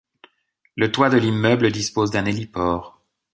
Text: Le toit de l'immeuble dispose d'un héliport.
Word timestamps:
Le 0.77 0.91
toit 0.91 1.11
de 1.11 1.17
l'immeuble 1.19 1.71
dispose 1.71 2.09
d'un 2.09 2.25
héliport. 2.25 3.03